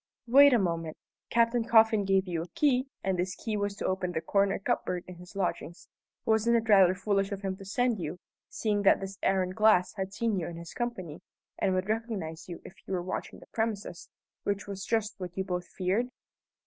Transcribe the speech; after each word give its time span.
"Wait 0.25 0.51
a 0.51 0.57
moment. 0.57 0.97
Captain 1.29 1.63
Coffin 1.63 2.05
gave 2.05 2.27
you 2.27 2.41
a 2.41 2.47
key, 2.55 2.87
and 3.03 3.19
this 3.19 3.35
key 3.35 3.55
was 3.55 3.75
to 3.75 3.85
open 3.85 4.11
the 4.13 4.19
corner 4.19 4.57
cupboard 4.57 5.03
in 5.05 5.17
his 5.17 5.35
lodgings. 5.35 5.87
Wasn't 6.25 6.55
it 6.55 6.67
rather 6.67 6.95
foolish 6.95 7.31
of 7.31 7.41
him 7.43 7.55
to 7.57 7.65
send 7.65 7.99
you, 7.99 8.17
seeing 8.49 8.81
that 8.81 8.99
this 8.99 9.19
Aaron 9.21 9.51
Glass 9.51 9.93
had 9.97 10.11
seen 10.11 10.39
you 10.39 10.47
in 10.47 10.57
his 10.57 10.73
company, 10.73 11.21
and 11.59 11.75
would 11.75 11.87
recognize 11.87 12.49
you 12.49 12.63
if 12.65 12.73
he 12.83 12.91
were 12.91 13.03
watching 13.03 13.37
the 13.37 13.47
premises, 13.53 14.09
which 14.41 14.65
was 14.65 14.85
just 14.87 15.19
what 15.19 15.37
you 15.37 15.43
both 15.43 15.67
feared?" 15.67 16.07